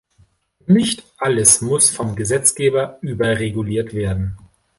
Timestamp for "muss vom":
1.61-2.15